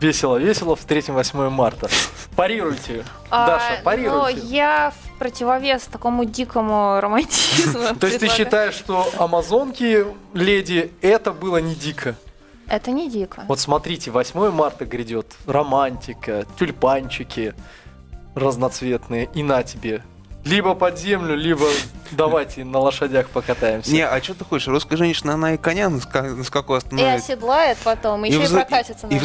Весело, 0.00 0.36
весело, 0.36 0.76
встретим 0.76 1.14
8 1.14 1.50
марта. 1.50 1.88
Парируйте. 2.34 3.04
А, 3.28 3.46
Даша, 3.46 3.76
Но 3.78 3.84
парируйте. 3.84 4.40
я 4.46 4.92
в 4.96 5.18
противовес 5.18 5.82
такому 5.82 6.24
дикому 6.24 6.98
романтизму. 7.00 7.94
То 7.96 8.06
есть 8.06 8.20
ты 8.20 8.28
считаешь, 8.28 8.74
что 8.74 9.06
амазонки, 9.18 10.06
леди, 10.32 10.90
это 11.02 11.32
было 11.32 11.58
не 11.58 11.74
дико? 11.74 12.14
Это 12.66 12.92
не 12.92 13.10
дико. 13.10 13.44
Вот 13.46 13.60
смотрите, 13.60 14.10
8 14.10 14.50
марта 14.50 14.86
грядет, 14.86 15.26
романтика, 15.46 16.46
тюльпанчики 16.58 17.54
разноцветные, 18.34 19.28
и 19.34 19.42
на 19.42 19.62
тебе. 19.62 20.02
Либо 20.44 20.74
под 20.74 20.98
землю, 20.98 21.34
либо 21.34 21.66
давайте 22.12 22.64
на 22.64 22.78
лошадях 22.78 23.28
покатаемся. 23.30 23.90
Не, 23.92 24.06
а 24.06 24.22
что 24.22 24.34
ты 24.34 24.44
хочешь? 24.44 24.68
Русская 24.68 24.96
женщина, 24.96 25.34
она 25.34 25.54
и 25.54 25.56
коня 25.56 25.88
на, 25.88 25.96
ска- 25.98 26.34
на 26.34 26.44
скаку 26.44 26.74
И 26.74 26.78
остановит. 26.78 27.20
оседлает 27.22 27.78
потом, 27.84 28.24
еще 28.24 28.36
и, 28.42 28.44
в 28.44 28.48
за- 28.48 28.56
прокатится 28.60 29.06
на 29.06 29.12
и 29.12 29.18
в 29.18 29.22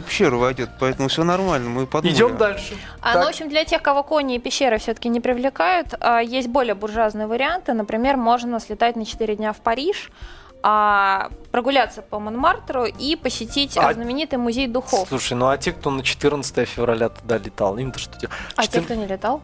пещеру 0.00 0.38
войдет, 0.38 0.70
поэтому 0.78 1.08
все 1.08 1.24
нормально, 1.24 1.68
мы 1.70 1.86
подумали. 1.86 2.16
Идем 2.16 2.36
дальше. 2.36 2.76
А, 3.00 3.12
Так. 3.12 3.22
ну, 3.22 3.26
в 3.26 3.28
общем, 3.30 3.48
для 3.48 3.64
тех, 3.64 3.82
кого 3.82 4.02
кони 4.02 4.36
и 4.36 4.38
пещеры 4.38 4.78
все-таки 4.78 5.08
не 5.08 5.20
привлекают, 5.20 5.94
а, 6.00 6.20
есть 6.20 6.48
более 6.48 6.74
буржуазные 6.74 7.26
варианты. 7.26 7.72
Например, 7.72 8.16
можно 8.16 8.60
слетать 8.60 8.96
на 8.96 9.04
4 9.04 9.36
дня 9.36 9.52
в 9.52 9.58
Париж, 9.58 10.10
а, 10.62 11.28
прогуляться 11.52 12.02
по 12.02 12.18
Монмартру 12.18 12.86
и 12.86 13.14
посетить 13.16 13.76
А- 13.76 13.88
а, 13.88 13.94
знаменитый 13.94 14.38
музей 14.38 14.66
духов. 14.66 15.06
Слушай, 15.08 15.34
ну 15.34 15.46
а 15.48 15.56
те, 15.58 15.72
кто 15.72 15.90
на 15.90 16.02
14 16.02 16.64
февраля 16.64 17.08
туда 17.08 17.38
летал, 17.38 17.76
им-то 17.78 17.98
что 17.98 18.18
делать? 18.18 18.34
А 18.56 18.62
Четыр- 18.62 18.80
те, 18.80 18.80
кто 18.80 18.94
не 18.94 19.06
летал? 19.06 19.42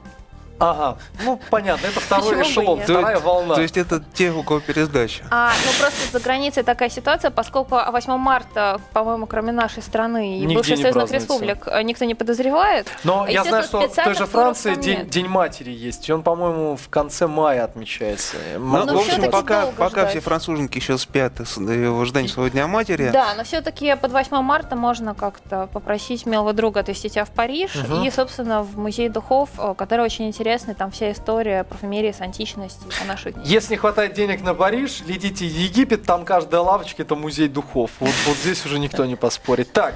Ага, 0.62 0.96
ну 1.24 1.40
понятно, 1.50 1.86
это 1.88 1.98
второй 2.00 2.36
Почему 2.36 2.44
бы 2.44 2.50
эшелон, 2.50 2.78
нет? 2.78 2.88
вторая 2.88 3.18
волна. 3.18 3.54
То 3.56 3.62
есть 3.62 3.76
это 3.76 4.02
те, 4.14 4.30
у 4.30 4.42
кого 4.44 4.60
пересдача. 4.60 5.24
А, 5.30 5.50
ну 5.66 5.72
просто 5.80 6.12
за 6.12 6.20
границей 6.20 6.62
такая 6.62 6.88
ситуация, 6.88 7.30
поскольку 7.32 7.76
8 7.90 8.16
марта, 8.16 8.80
по-моему, 8.92 9.26
кроме 9.26 9.50
нашей 9.52 9.82
страны 9.82 10.36
и 10.38 10.40
Нигде 10.40 10.54
бывших 10.54 10.76
не 10.78 10.82
союзных 10.82 11.08
празднуется. 11.08 11.32
республик 11.34 11.66
э, 11.66 11.82
никто 11.82 12.04
не 12.04 12.14
подозревает. 12.14 12.86
Но 13.02 13.24
А, 13.24 13.30
я 13.30 13.42
знаю, 13.42 13.64
что 13.64 13.80
в 13.88 13.94
той 13.94 14.14
же 14.14 14.26
Франции 14.26 14.74
день, 14.76 15.26
матери 15.26 15.70
есть, 15.72 16.08
и 16.08 16.12
он, 16.12 16.22
по-моему, 16.22 16.76
в 16.76 16.88
конце 16.88 17.26
мая 17.26 17.64
отмечается. 17.64 18.36
Ну, 18.56 18.86
в 18.86 18.90
общем, 18.98 19.00
всё-таки 19.14 19.30
пока, 19.32 19.62
долго 19.62 19.76
пока 19.76 20.00
ждать. 20.02 20.10
все 20.10 20.20
француженки 20.20 20.78
еще 20.78 20.96
спят 20.98 21.32
с- 21.44 21.56
в 21.56 22.00
ожидании 22.02 22.28
своего 22.28 22.48
дня 22.50 22.66
матери, 22.68 23.10
Да, 23.12 23.34
но 23.36 23.42
все-таки 23.44 23.96
под 23.96 24.12
8 24.12 24.42
марта 24.42 24.76
можно 24.76 25.14
как-то 25.14 25.68
попросить 25.72 26.24
милого 26.26 26.52
друга 26.52 26.80
отвезти 26.80 27.08
тебя 27.10 27.24
в 27.24 27.30
Париж 27.30 27.74
Мгм. 27.74 28.02
и, 28.04 28.10
собственно, 28.10 28.62
в 28.62 28.78
музей 28.78 29.08
духов, 29.08 29.50
э, 29.58 29.74
который 29.76 30.04
очень 30.04 30.28
интересный, 30.52 30.74
там 30.74 30.90
вся 30.90 31.12
история 31.12 31.64
парфюмерии 31.64 32.12
с 32.12 32.20
античности 32.20 32.84
по 32.98 33.06
наши. 33.06 33.34
Если 33.44 33.72
не 33.72 33.78
хватает 33.78 34.12
денег 34.12 34.42
на 34.42 34.54
Париж, 34.54 35.02
летите 35.06 35.46
в 35.46 35.50
Египет, 35.50 36.04
там 36.04 36.24
каждая 36.24 36.60
лавочка 36.60 37.02
это 37.02 37.14
музей 37.14 37.48
духов. 37.48 37.90
Вот, 38.00 38.12
вот 38.26 38.36
здесь 38.36 38.64
уже 38.66 38.78
никто 38.78 39.06
не 39.06 39.16
поспорит. 39.16 39.72
Так, 39.72 39.94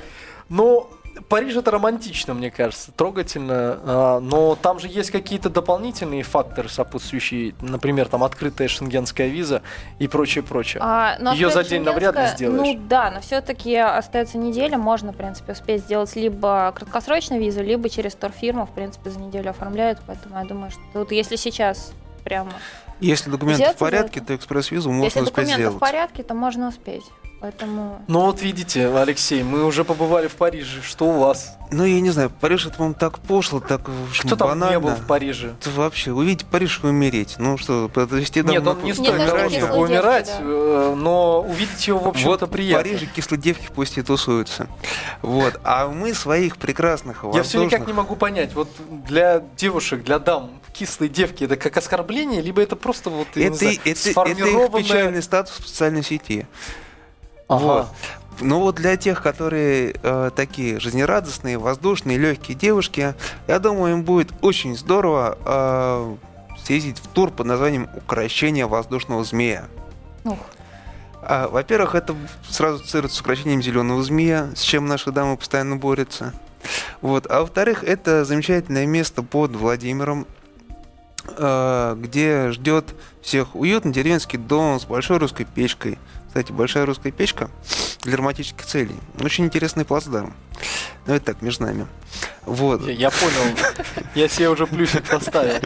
ну, 0.48 0.88
Париж 1.28 1.56
это 1.56 1.70
романтично, 1.70 2.35
мне 2.35 2.50
кажется, 2.50 2.92
трогательно, 2.92 3.78
а, 3.82 4.20
но 4.20 4.54
там 4.54 4.78
же 4.78 4.88
есть 4.88 5.11
какие-то 5.11 5.50
дополнительные 5.50 6.23
факторы 6.23 6.68
сопутствующие, 6.68 7.54
например, 7.61 8.08
там 8.08 8.23
открытая 8.25 8.68
шенгенская 8.68 9.28
виза 9.28 9.62
и 9.99 10.08
прочее, 10.08 10.44
прочее. 10.44 10.82
А, 10.82 11.16
Её 11.35 11.50
за 11.50 11.64
день 11.64 11.82
навряд 11.82 12.16
ли 12.16 12.26
сделаешь. 12.28 12.76
Ну 12.76 12.87
да, 12.88 13.11
но 13.11 13.20
все-таки 13.20 13.76
остается 13.76 14.38
неделя, 14.38 14.78
можно, 14.78 15.12
в 15.12 15.16
принципе, 15.16 15.52
успеть 15.52 15.82
сделать 15.82 16.14
либо 16.16 16.73
краткосрочную 16.75 17.40
визу, 17.40 17.62
либо 17.62 17.88
через 17.88 18.14
турфирму, 18.14 18.66
в 18.66 18.70
принципе, 18.70 19.11
за 19.11 19.18
неделю 19.18 19.50
оформляют, 19.50 19.99
поэтому 20.06 20.38
я 20.38 20.44
думаю, 20.44 20.70
что 20.70 20.80
тут, 20.92 21.12
если 21.12 21.37
сейчас 21.37 21.92
прямо, 22.25 22.52
Если 23.00 23.30
документы 23.30 23.73
в 23.73 23.76
порядке, 23.76 24.20
то 24.20 24.35
экспресс-визу 24.35 24.90
можно 24.90 25.04
если 25.04 25.20
успеть 25.20 25.35
документы 25.35 25.62
сделать. 25.62 25.76
в 25.76 25.78
порядке, 25.80 26.23
то 26.23 26.35
можно 26.35 26.68
успеть. 26.68 27.04
Поэтому 27.38 28.02
Ну 28.09 28.21
вот 28.23 28.40
видите, 28.40 28.88
Алексей, 28.88 29.43
мы 29.43 29.64
уже 29.64 29.85
побывали 29.85 30.26
в 30.26 30.35
Париже, 30.37 30.81
что 30.83 31.05
у 31.07 31.19
вас? 31.19 31.57
Ну, 31.71 31.85
я 31.85 32.00
не 32.00 32.11
знаю, 32.11 32.31
Париж 32.31 32.64
это, 32.66 32.76
по-моему, 32.76 32.95
так 32.99 33.19
пошло, 33.19 33.61
так 33.61 33.88
в 33.88 34.09
общем, 34.09 34.26
Кто 34.28 34.37
там 34.37 34.49
банально. 34.49 34.73
не 34.75 34.81
был 34.81 34.90
в 34.95 35.07
Париже? 35.07 35.55
Это 35.61 35.71
вообще, 35.71 36.12
увидеть 36.12 36.47
Париж 36.47 36.81
и 36.83 36.87
умереть. 36.87 37.35
Ну 37.38 37.59
что, 37.59 37.88
подвести 37.88 38.40
дом 38.43 38.52
Нет, 38.52 38.66
он 38.66 38.83
не 38.85 38.95
стоит 38.95 39.19
Нет, 39.19 39.28
того, 39.28 39.50
чтобы 39.50 39.75
умирать, 39.76 40.26
да. 40.38 40.45
э, 40.45 40.95
но 40.97 41.43
увидеть 41.43 41.87
его, 41.87 41.99
в 41.99 42.09
общем-то, 42.09 42.31
Вот 42.31 42.43
в 42.43 42.47
приятно. 42.52 42.83
Париже 42.85 43.07
кислые 43.07 43.40
девки 43.40 43.69
пусть 43.75 43.99
и 43.99 44.02
тусуются. 44.02 44.69
Вот. 45.23 45.61
А 45.64 45.88
мы 45.88 46.14
своих 46.14 46.57
прекрасных 46.57 47.25
Я 47.35 47.43
все 47.43 47.64
никак 47.64 47.81
воздушных- 47.81 47.87
не 47.88 47.93
могу 47.93 48.16
понять, 48.16 48.55
вот 48.55 48.69
для 49.07 49.40
девушек, 49.57 50.05
для 50.05 50.19
дам, 50.21 50.52
кислые 50.73 51.09
девки, 51.11 51.45
это 51.45 51.57
как 51.57 51.76
оскорбление, 51.76 52.40
либо 52.40 52.62
это 52.62 52.76
просто 52.76 53.11
вот, 53.11 53.26
Это, 53.35 53.55
знаю, 53.55 53.75
это, 53.75 53.90
это 53.90 54.09
их 54.09 54.14
сформированное- 54.16 54.83
печальный 54.83 55.23
статус 55.23 55.59
в 55.59 55.69
социальной 55.69 56.02
сети. 56.02 56.47
Ага. 57.48 57.62
Вот. 57.64 57.86
Ну 58.40 58.60
вот 58.60 58.74
для 58.74 58.96
тех, 58.96 59.22
которые 59.22 59.94
э, 60.02 60.30
такие 60.34 60.78
жизнерадостные, 60.78 61.58
воздушные, 61.58 62.18
легкие 62.18 62.56
девушки, 62.56 63.14
я 63.46 63.58
думаю, 63.58 63.94
им 63.94 64.02
будет 64.04 64.30
очень 64.42 64.76
здорово 64.76 65.38
э, 65.44 66.16
съездить 66.64 66.98
в 66.98 67.08
тур 67.08 67.30
под 67.30 67.46
названием 67.46 67.88
«Укращение 67.96 68.66
воздушного 68.66 69.24
змея». 69.24 69.64
ух, 70.24 70.38
А, 71.22 71.48
во-первых, 71.48 71.94
это 71.94 72.14
сразу 72.48 72.76
ассоциируется 72.76 73.18
с 73.18 73.20
украшением 73.20 73.62
зеленого 73.62 74.02
змея, 74.02 74.50
с 74.54 74.60
чем 74.60 74.86
наши 74.86 75.10
дамы 75.10 75.36
постоянно 75.36 75.76
борются. 75.76 76.34
Вот. 77.00 77.26
А 77.30 77.40
во-вторых, 77.40 77.84
это 77.84 78.24
замечательное 78.24 78.86
место 78.86 79.22
под 79.22 79.56
Владимиром, 79.56 80.26
э, 81.36 81.96
где 81.98 82.50
ждет 82.50 82.94
всех 83.22 83.56
уютный 83.56 83.92
деревенский 83.92 84.38
дом 84.38 84.78
с 84.78 84.84
большой 84.84 85.18
русской 85.18 85.44
печкой. 85.44 85.98
Кстати, 86.37 86.52
большая 86.52 86.85
русская 86.85 87.12
печка 87.12 87.49
для 88.02 88.19
романтических 88.19 88.66
целей. 88.66 88.95
Очень 89.19 89.47
интересный 89.47 89.87
плацдарм. 89.87 90.35
Ну, 91.07 91.14
это 91.14 91.25
так, 91.33 91.40
между 91.40 91.64
нами. 91.64 91.87
Вот. 92.45 92.83
Я, 92.87 92.93
я 92.93 93.11
понял, 93.11 93.57
я 94.14 94.28
себе 94.28 94.50
уже 94.50 94.66
плюсик 94.66 95.09
поставил. 95.09 95.59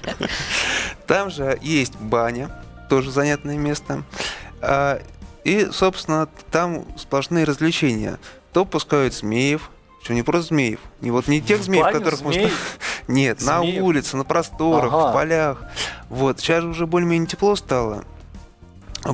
Там 1.08 1.28
же 1.32 1.58
есть 1.60 1.96
баня, 1.96 2.52
тоже 2.88 3.10
занятное 3.10 3.56
место. 3.56 4.04
А, 4.62 5.02
И, 5.42 5.66
собственно, 5.72 6.28
там 6.52 6.86
сплошные 6.96 7.42
развлечения. 7.44 8.20
То 8.52 8.64
пускают 8.64 9.12
змеев, 9.12 9.70
что 10.04 10.14
не 10.14 10.22
просто 10.22 10.54
змеев, 10.54 10.78
не 11.00 11.10
вот 11.10 11.26
не 11.26 11.40
тех 11.40 11.64
змеев, 11.64 11.86
которых 11.90 12.20
мы... 12.22 12.32
змей? 12.32 12.52
Нет, 13.08 13.42
на 13.42 13.58
Змеев? 13.58 13.82
улице, 13.82 14.16
на 14.16 14.22
просторах, 14.22 14.92
Ага. 14.94 15.10
в 15.10 15.14
полях. 15.14 15.62
Вот, 16.08 16.38
сейчас 16.38 16.62
же 16.62 16.68
уже 16.68 16.86
более-менее 16.86 17.26
тепло 17.26 17.56
стало. 17.56 18.04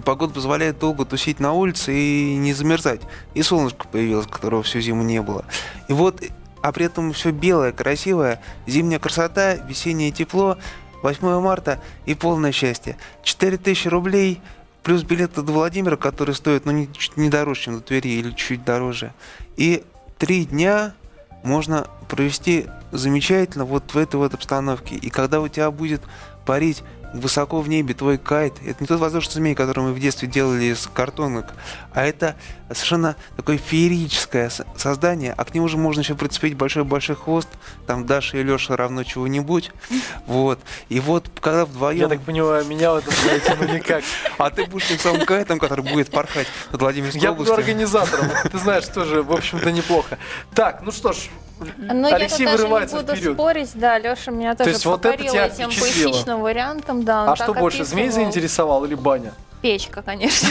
Погода 0.04 0.34
позволяет 0.34 0.78
долго 0.78 1.04
тусить 1.04 1.38
на 1.40 1.52
улице 1.52 1.94
и 1.94 2.36
не 2.36 2.52
замерзать. 2.52 3.02
И 3.34 3.42
солнышко 3.42 3.86
появилось, 3.86 4.26
которого 4.26 4.62
всю 4.62 4.80
зиму 4.80 5.02
не 5.02 5.22
было. 5.22 5.44
И 5.88 5.92
вот, 5.92 6.22
а 6.62 6.72
при 6.72 6.86
этом 6.86 7.12
все 7.12 7.30
белое, 7.30 7.72
красивое, 7.72 8.40
зимняя 8.66 8.98
красота, 8.98 9.54
весеннее 9.54 10.10
тепло, 10.10 10.58
8 11.02 11.40
марта 11.40 11.80
и 12.04 12.14
полное 12.14 12.52
счастье. 12.52 12.96
4000 13.22 13.88
рублей 13.88 14.40
плюс 14.82 15.02
билет 15.02 15.34
до 15.34 15.42
Владимира, 15.42 15.96
который 15.96 16.34
стоит, 16.34 16.64
ну, 16.64 16.72
не, 16.72 16.92
чуть 16.92 17.16
не 17.16 17.28
дороже, 17.28 17.62
чем 17.62 17.74
до 17.74 17.80
Твери, 17.80 18.08
или 18.08 18.30
чуть 18.32 18.64
дороже. 18.64 19.12
И 19.56 19.84
три 20.18 20.44
дня 20.44 20.94
можно 21.42 21.86
провести 22.08 22.66
замечательно 22.92 23.64
вот 23.64 23.94
в 23.94 23.98
этой 23.98 24.16
вот 24.16 24.34
обстановке. 24.34 24.96
И 24.96 25.10
когда 25.10 25.40
у 25.40 25.48
тебя 25.48 25.70
будет 25.70 26.02
парить 26.44 26.82
высоко 27.12 27.60
в 27.60 27.68
небе 27.68 27.94
твой 27.94 28.18
кайт, 28.18 28.54
это 28.64 28.76
не 28.80 28.86
тот 28.86 29.00
воздушный 29.00 29.34
змей, 29.34 29.54
который 29.54 29.84
мы 29.84 29.92
в 29.92 30.00
детстве 30.00 30.28
делали 30.28 30.64
из 30.64 30.88
картонок, 30.92 31.54
а 31.92 32.04
это 32.04 32.36
совершенно 32.70 33.16
такое 33.36 33.58
феерическое 33.58 34.50
создание, 34.76 35.32
а 35.36 35.44
к 35.44 35.54
нему 35.54 35.68
же 35.68 35.76
можно 35.76 36.00
еще 36.00 36.14
прицепить 36.14 36.54
большой-большой 36.54 37.16
хвост, 37.16 37.48
там 37.86 38.06
Даша 38.06 38.38
и 38.38 38.42
Леша 38.42 38.76
равно 38.76 39.04
чего-нибудь, 39.04 39.70
вот. 40.26 40.60
И 40.88 41.00
вот 41.00 41.30
когда 41.40 41.64
вдвоем... 41.64 42.00
Я 42.00 42.08
так 42.08 42.22
понимаю, 42.22 42.64
меня 42.66 42.92
в 42.92 42.96
этом 42.96 43.12
знаете, 43.12 43.56
ну 43.60 43.74
никак. 43.74 44.04
А 44.38 44.50
ты 44.50 44.66
будешь 44.66 44.88
тем 44.88 44.98
самым 44.98 45.26
кайтом, 45.26 45.58
который 45.58 45.84
будет 45.84 46.10
порхать 46.10 46.48
над 46.72 46.80
Владимирской 46.80 47.20
Я 47.20 47.32
буду 47.32 47.52
организатором. 47.52 48.30
Ты 48.50 48.58
знаешь, 48.58 48.86
тоже, 48.86 49.22
в 49.22 49.32
общем-то, 49.32 49.70
неплохо. 49.72 50.18
Так, 50.54 50.82
ну 50.82 50.90
что 50.90 51.12
ж, 51.12 51.16
Ну, 51.58 52.12
Алексей 52.12 52.44
я 52.44 52.50
тут 52.52 52.58
даже 52.58 52.62
не 52.64 52.68
вырывается 52.68 52.96
буду 52.96 53.16
вперед. 53.16 53.34
спорить, 53.34 53.70
да, 53.74 53.98
Леша 53.98 54.30
меня 54.30 54.54
тоже 54.54 54.70
есть 54.70 54.84
вот 54.84 55.04
это 55.06 55.22
тебя 55.22 55.46
этим 55.46 55.70
впечатлило? 55.70 56.10
поэтичным 56.10 56.40
вариантом, 56.40 57.04
да. 57.04 57.32
А 57.32 57.36
что 57.36 57.54
больше, 57.54 57.84
змей 57.84 58.04
описывал. 58.06 58.24
заинтересовал 58.24 58.84
или 58.84 58.94
баня? 58.94 59.32
Печка, 59.62 60.02
конечно. 60.02 60.48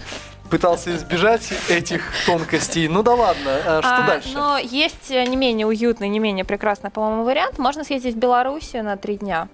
Пытался 0.50 0.96
избежать 0.96 1.52
этих 1.68 2.02
тонкостей. 2.26 2.88
Ну 2.88 3.02
да 3.02 3.14
ладно, 3.14 3.50
а 3.66 3.82
что 3.82 3.96
А, 4.04 4.06
дальше? 4.06 4.30
Но 4.32 4.58
есть 4.58 5.10
э, 5.10 5.24
не 5.26 5.36
менее 5.36 5.66
уютный, 5.66 6.08
не 6.08 6.18
менее 6.18 6.44
прекрасный, 6.46 6.90
по-моему, 6.90 7.24
вариант. 7.24 7.58
Можно 7.58 7.84
съездить 7.84 8.14
в 8.14 8.18
Белоруссию 8.18 8.82
на 8.82 8.96
три 8.96 9.18
дня. 9.18 9.48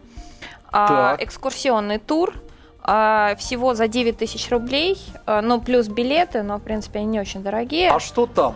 А, 0.71 1.17
Так. 1.17 1.23
экскурсионный 1.23 1.99
тур. 1.99 2.33
а, 2.87 3.35
всего 3.39 3.73
за 3.75 3.89
9 3.89 4.19
тысяч 4.19 4.51
рублей, 4.51 4.99
а, 5.25 5.41
ну, 5.41 5.59
плюс 5.59 5.89
билеты, 5.89 6.43
но, 6.43 6.59
в 6.59 6.61
принципе, 6.63 6.99
они 6.99 7.09
не 7.09 7.21
очень 7.21 7.43
дорогие. 7.43 7.91
А 7.91 7.99
что 7.99 8.27
там? 8.27 8.55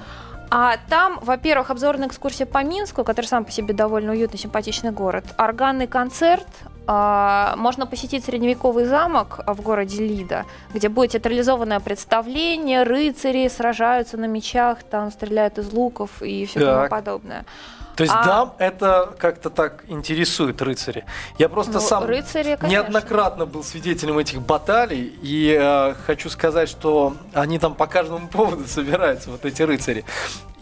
А 0.51 0.77
там, 0.89 1.19
во-первых, 1.21 1.71
обзорная 1.71 2.09
экскурсия 2.09 2.47
по 2.47 2.63
Минску, 2.65 3.05
который 3.05 3.27
сам 3.27 3.45
по 3.45 3.53
себе 3.53 3.75
довольно 3.75 4.13
уютный, 4.13 4.39
симпатичный 4.39 4.93
город. 4.93 5.25
Органный 5.37 5.87
концерт. 5.87 6.47
а, 6.87 7.55
Можно 7.57 7.87
посетить 7.87 8.25
средневековый 8.25 8.87
замок 8.87 9.41
в 9.47 9.61
городе 9.61 10.07
Лида, 10.07 10.47
где 10.73 10.89
будет 10.89 11.11
театрализованное 11.13 11.81
представление, 11.81 12.83
рыцари 12.83 13.47
сражаются 13.49 14.17
на 14.17 14.25
мечах, 14.25 14.83
там 14.85 15.11
стреляют 15.11 15.59
из 15.59 15.71
луков 15.73 16.23
и 16.23 16.47
все 16.47 16.61
тому 16.61 16.89
подобное. 16.89 17.45
То 17.99 18.05
есть 18.05 18.15
А- 18.17 18.25
дам 18.25 18.55
это 18.59 19.13
как-то 19.19 19.51
так 19.51 19.83
интересует 19.89 20.63
рыцари. 20.63 21.05
Я 21.37 21.49
просто 21.49 21.73
Ну, 21.73 21.81
сам 21.81 22.05
рыцари, 22.05 22.55
конечно. 22.55 22.69
неоднократно 22.69 23.45
был 23.45 23.65
свидетелем 23.65 24.19
этих 24.19 24.41
баталий, 24.41 25.19
и 25.21 25.59
э, 25.61 25.95
хочу 26.07 26.31
сказать, 26.31 26.69
что 26.69 27.17
они 27.35 27.59
там 27.59 27.75
по 27.75 27.89
каждому 27.89 28.29
поводу 28.29 28.69
собираются, 28.69 29.33
вот 29.33 29.45
эти 29.45 29.63
рыцари. 29.63 30.05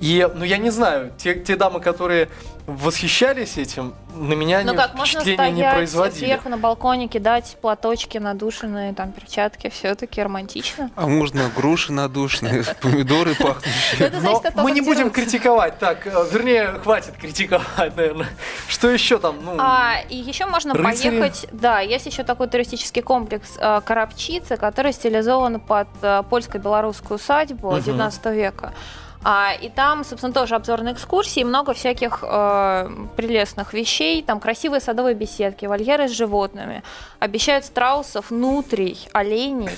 И, 0.00 0.28
ну, 0.34 0.44
я 0.44 0.58
не 0.58 0.70
знаю, 0.70 1.12
те, 1.16 1.34
те 1.34 1.56
дамы, 1.56 1.80
которые 1.80 2.28
восхищались 2.66 3.56
этим, 3.58 3.94
на 4.14 4.34
меня 4.34 4.60
Ну 4.62 4.70
они 4.70 4.76
как, 4.76 4.94
можно 4.94 5.20
впечатления 5.20 5.50
не 5.52 5.56
стоять 5.58 5.74
производили. 5.76 6.24
сверху 6.24 6.48
на 6.48 6.58
балконе, 6.58 7.06
кидать 7.06 7.56
платочки 7.60 8.18
надушенные, 8.18 8.92
там 8.92 9.12
перчатки, 9.12 9.70
все-таки 9.70 10.20
романтично. 10.22 10.90
А 10.96 11.06
можно 11.06 11.48
груши 11.54 11.92
надушные, 11.92 12.64
помидоры 12.82 13.34
пахнущие. 13.36 14.08
Это 14.08 14.20
Но 14.20 14.42
мы 14.56 14.72
не 14.72 14.80
будем 14.80 15.10
критиковать, 15.10 15.78
так, 15.78 16.06
э, 16.06 16.26
вернее, 16.32 16.74
хватит 16.82 17.14
критиковать, 17.16 17.66
наверное. 17.96 18.28
Что 18.68 18.90
еще 18.90 19.18
там? 19.18 19.36
Ну, 19.44 19.54
А, 19.58 20.00
и 20.08 20.16
еще 20.16 20.46
можно 20.46 20.74
поехать, 20.74 21.46
да, 21.52 21.80
есть 21.80 22.06
еще 22.06 22.24
такой 22.24 22.48
туристический 22.48 23.02
комплекс 23.02 23.50
э, 23.58 23.80
Коробчица, 23.84 24.56
который 24.56 24.92
стилизован 24.92 25.60
под 25.60 25.88
э, 26.02 26.22
польско-белорусскую 26.28 27.16
усадьбу 27.16 27.70
Мгм. 27.70 27.82
19 27.82 28.26
века. 28.26 28.72
А, 29.22 29.52
и 29.60 29.68
там, 29.68 30.04
собственно, 30.04 30.32
тоже 30.32 30.54
обзорные 30.54 30.94
экскурсии, 30.94 31.42
много 31.42 31.72
всяких 31.74 32.22
э, 32.22 32.90
прелестных 33.16 33.72
вещей. 33.72 34.22
Там 34.22 34.40
красивые 34.40 34.80
садовые 34.80 35.14
беседки, 35.14 35.66
вольеры 35.66 36.08
с 36.08 36.12
животными. 36.12 36.82
Обещают 37.18 37.64
страусов, 37.64 38.30
нутрий, 38.30 39.08
оленей, 39.12 39.76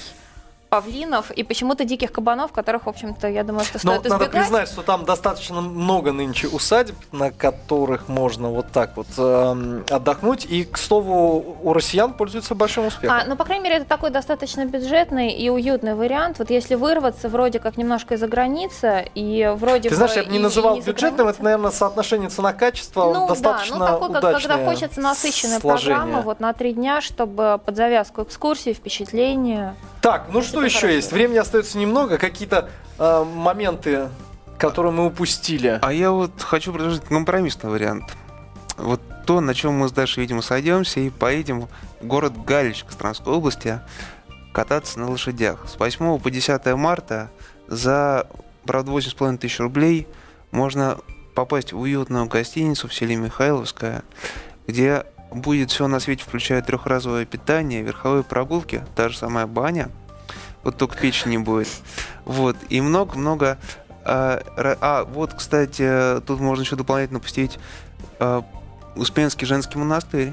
павлинов 0.69 1.31
и 1.31 1.43
почему-то 1.43 1.85
диких 1.85 2.13
кабанов, 2.13 2.53
которых, 2.53 2.87
в 2.87 2.89
общем-то, 2.89 3.29
я 3.29 3.45
думаю, 3.45 3.65
что 3.65 3.79
Но 3.83 3.95
стоит 3.95 4.11
надо 4.11 4.25
избегать. 4.25 4.43
признать, 4.43 4.69
что 4.69 4.83
там 4.83 5.05
достаточно 5.05 5.61
много 5.61 6.13
нынче 6.13 6.49
усадеб, 6.49 6.97
на 7.13 7.31
которых 7.31 8.09
можно 8.09 8.49
вот 8.51 8.67
так 8.73 8.97
вот 8.97 9.07
эм, 9.17 9.85
отдохнуть. 9.91 10.45
И, 10.45 10.65
к 10.65 10.77
слову, 10.79 11.57
у 11.63 11.73
россиян 11.73 12.13
пользуются 12.13 12.55
большим 12.55 12.87
успехом. 12.87 13.17
А, 13.17 13.25
ну, 13.27 13.37
по 13.37 13.45
крайней 13.45 13.65
мере, 13.65 13.77
это 13.77 13.87
такой 13.87 14.11
достаточно 14.11 14.65
бюджетный 14.65 15.31
и 15.33 15.49
уютный 15.49 15.95
вариант. 15.95 16.39
Вот 16.39 16.51
если 16.51 16.75
вырваться 16.75 17.29
вроде 17.29 17.59
как 17.61 17.77
немножко 17.77 18.15
из-за 18.15 18.29
границы 18.29 19.11
и 19.15 19.53
вроде 19.57 19.89
Ты 19.89 19.95
знаешь, 19.97 20.13
я 20.17 20.25
бы 20.25 20.31
не 20.31 20.37
и- 20.37 20.41
и 20.41 20.43
называл 20.43 20.77
не 20.77 20.83
за 20.83 20.93
бюджетным, 20.93 21.29
это, 21.29 21.43
наверное, 21.43 21.71
соотношение 21.71 22.29
цена-качество 22.29 23.13
ну, 23.15 23.29
достаточно 23.29 23.79
да, 23.79 23.93
ну 23.93 23.99
такой, 23.99 24.21
как, 24.21 24.33
когда 24.43 24.65
хочется 24.65 25.01
насыщенной 25.01 25.61
сложение. 25.61 25.97
программы 25.97 26.23
вот 26.23 26.41
на 26.41 26.53
три 26.53 26.73
дня, 26.75 27.01
чтобы 27.01 27.61
под 27.65 27.77
завязку 27.77 28.23
экскурсии, 28.23 28.73
впечатления. 28.73 29.75
Так, 30.01 30.27
ну 30.33 30.41
Это 30.41 30.49
что 30.59 30.67
еще 30.67 30.81
хорошо. 30.81 30.95
есть? 30.95 31.13
Времени 31.13 31.39
остается 31.39 31.79
немного. 31.79 32.19
Какие-то 32.19 32.69
э, 32.99 33.25
моменты 33.25 34.09
который 34.59 34.91
мы 34.91 35.07
упустили? 35.07 35.79
А 35.81 35.93
я 35.93 36.11
вот 36.11 36.43
хочу 36.43 36.73
предложить 36.73 37.05
компромиссный 37.05 37.71
вариант. 37.71 38.05
Вот 38.77 39.01
то, 39.27 39.41
на 39.41 39.55
чем 39.55 39.75
мы 39.75 39.89
с 39.89 39.93
Дашей, 39.93 40.23
видимо, 40.23 40.43
сойдемся 40.43 41.01
и 41.01 41.11
поедем 41.11 41.69
в 42.01 42.07
город 42.07 42.45
Галич 42.45 42.85
Костромской 42.85 43.33
области 43.33 43.81
кататься 44.53 44.99
на 44.99 45.11
лошадях. 45.11 45.67
С 45.69 45.79
8 45.79 46.19
по 46.19 46.31
10 46.31 46.67
марта 46.75 47.31
за, 47.67 48.27
правда, 48.65 48.91
8,5 48.93 49.39
тысяч 49.39 49.61
рублей 49.61 50.07
можно 50.51 50.99
попасть 51.35 51.73
в 51.73 51.79
уютную 51.79 52.27
гостиницу 52.27 52.89
в 52.89 52.95
селе 52.95 53.17
Михайловская, 53.17 54.03
где 54.67 55.05
будет 55.31 55.71
все 55.71 55.87
на 55.87 56.01
свете, 56.01 56.25
включая 56.25 56.63
трехразовое 56.63 57.27
питание, 57.27 57.83
верховые 57.83 58.25
прогулки, 58.25 58.85
та 58.97 59.09
же 59.09 59.19
самая 59.19 59.47
баня, 59.47 59.91
вот 60.63 60.77
только 60.77 60.97
печи 60.97 61.29
не 61.29 61.39
будет. 61.39 61.69
Вот, 62.25 62.57
и 62.69 62.81
много-много... 62.81 63.59
А, 64.05 64.43
а, 64.57 65.05
вот, 65.05 65.35
кстати, 65.35 66.21
тут 66.27 66.41
можно 66.41 66.63
еще 66.63 66.77
дополнительно 66.77 67.21
посетить 67.21 67.59
а, 68.19 68.43
Успенский 68.97 69.47
женский 69.47 69.79
монастырь. 69.79 70.33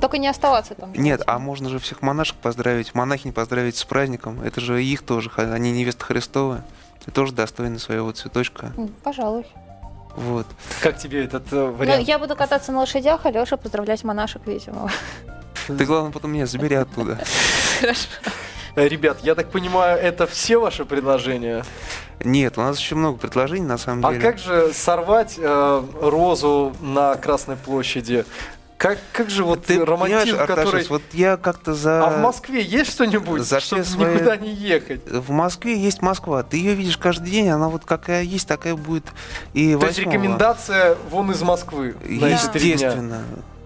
Только 0.00 0.18
не 0.18 0.28
оставаться 0.28 0.74
там. 0.74 0.92
Нет, 0.92 1.22
а 1.26 1.38
можно 1.38 1.68
же 1.70 1.78
всех 1.78 2.02
монашек 2.02 2.36
поздравить, 2.36 2.94
монахинь 2.94 3.32
поздравить 3.32 3.76
с 3.76 3.84
праздником. 3.84 4.42
Это 4.42 4.60
же 4.60 4.82
их 4.84 5.02
тоже, 5.02 5.30
они 5.36 5.72
невеста 5.72 6.04
Христова. 6.04 6.62
И 7.06 7.10
тоже 7.10 7.32
достойны 7.32 7.78
своего 7.78 8.10
цветочка. 8.10 8.72
Пожалуй. 9.04 9.46
Вот. 10.16 10.46
Как 10.82 10.98
тебе 10.98 11.24
этот 11.24 11.52
э, 11.52 11.64
вариант? 11.66 12.00
Ну, 12.00 12.06
я 12.06 12.18
буду 12.18 12.34
кататься 12.34 12.72
на 12.72 12.80
лошадях, 12.80 13.20
а 13.24 13.30
Леша 13.30 13.56
поздравлять 13.56 14.02
монашек, 14.02 14.42
видимо. 14.46 14.90
Ты, 15.66 15.84
главное, 15.84 16.10
потом 16.10 16.32
меня 16.32 16.46
забери 16.46 16.74
оттуда. 16.74 17.18
Хорошо. 17.80 18.08
Ребят, 18.76 19.18
я 19.22 19.34
так 19.34 19.50
понимаю, 19.50 19.98
это 19.98 20.26
все 20.26 20.58
ваши 20.58 20.84
предложения? 20.84 21.64
Нет, 22.22 22.58
у 22.58 22.60
нас 22.60 22.78
еще 22.78 22.94
много 22.94 23.16
предложений, 23.16 23.66
на 23.66 23.78
самом 23.78 24.04
а 24.04 24.12
деле. 24.12 24.28
А 24.28 24.30
как 24.30 24.38
же 24.38 24.72
сорвать 24.74 25.36
э, 25.38 25.82
розу 26.02 26.76
на 26.80 27.14
Красной 27.16 27.56
площади? 27.56 28.26
Как, 28.76 28.98
как 29.12 29.30
же 29.30 29.44
вот 29.44 29.64
ты 29.64 29.82
романтизм, 29.82 30.36
который... 30.36 30.86
вот 30.88 31.02
я 31.14 31.38
как-то 31.38 31.72
за... 31.72 32.06
А 32.06 32.10
в 32.10 32.20
Москве 32.20 32.62
есть 32.62 32.90
что-нибудь, 32.92 33.40
за 33.42 33.60
чтобы 33.60 33.84
свои... 33.84 34.14
никуда 34.14 34.36
не 34.36 34.52
ехать? 34.52 35.00
В 35.10 35.30
Москве 35.30 35.78
есть 35.78 36.02
Москва. 36.02 36.42
Ты 36.42 36.58
ее 36.58 36.74
видишь 36.74 36.98
каждый 36.98 37.30
день, 37.30 37.48
она 37.48 37.70
вот 37.70 37.86
какая 37.86 38.22
есть, 38.22 38.46
такая 38.46 38.74
будет 38.74 39.06
и 39.54 39.74
То 39.74 39.86
есть 39.86 39.98
рекомендация 39.98 40.98
вон 41.10 41.30
из 41.30 41.40
Москвы 41.40 41.96
Естественно. 42.06 43.22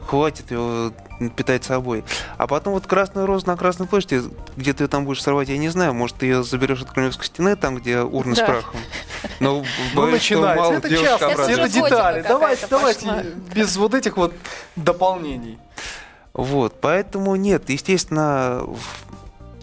Хватит 0.07 0.53
его 0.53 0.93
питать 1.29 1.65
собой. 1.65 2.05
А 2.39 2.47
потом 2.47 2.73
вот 2.73 2.87
Красную 2.87 3.27
Розу 3.27 3.47
на 3.47 3.57
Красной 3.57 3.87
площади, 3.87 4.23
где 4.57 4.73
ты 4.73 4.85
ее 4.85 4.89
там 4.89 5.05
будешь 5.05 5.23
сорвать, 5.23 5.49
я 5.49 5.59
не 5.59 5.69
знаю. 5.69 5.93
Может, 5.93 6.17
ты 6.17 6.27
ее 6.27 6.43
заберешь 6.43 6.81
от 6.81 6.91
Кремлевской 6.91 7.27
стены, 7.27 7.57
там, 7.57 7.77
где 7.77 8.01
урны 8.01 8.35
да. 8.35 8.43
с 8.43 8.47
прахом. 8.47 8.81
Но 9.41 9.63
ну, 9.95 10.07
начинается. 10.07 10.75
Это 10.75 10.89
часто, 10.89 11.27
это 11.27 11.69
детали. 11.69 12.25
Давайте, 12.27 12.67
давайте 12.71 13.27
без 13.55 13.77
вот 13.77 13.95
этих 13.95 14.17
вот 14.17 14.33
дополнений. 14.77 15.59
Вот, 16.33 16.81
поэтому 16.81 17.35
нет, 17.35 17.69
естественно, 17.69 18.65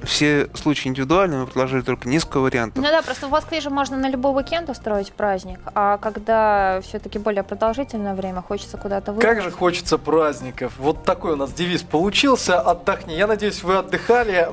все 0.04 0.48
случаи 0.54 0.90
индивидуальные, 0.90 1.42
мы 1.42 1.46
предложили 1.46 1.82
только 1.82 2.08
несколько 2.08 2.40
вариантов. 2.40 2.84
Ну 2.84 2.90
да, 2.90 3.02
просто 3.02 3.28
в 3.28 3.32
Москве 3.32 3.62
же 3.62 3.70
можно 3.70 3.98
на 3.98 4.10
любой 4.10 4.34
уикенд 4.36 4.70
устроить 4.70 5.12
праздник, 5.12 5.60
а 5.74 5.98
когда 5.98 6.82
все-таки 6.82 7.20
более 7.20 7.44
продолжительное 7.44 8.14
время, 8.14 8.42
хочется 8.42 8.78
куда-то 8.78 9.12
выйти. 9.12 9.26
Как 9.26 9.42
же 9.42 9.52
хочется 9.52 9.98
праздников. 9.98 10.74
Вот 10.78 11.04
такой 11.04 11.34
у 11.34 11.36
нас 11.36 11.52
девиз 11.54 11.84
получился. 11.84 12.60
Отдохни. 12.60 13.16
Я 13.16 13.28
надеюсь, 13.28 13.64
вы 13.64 13.78
отдыхали. 13.78 14.48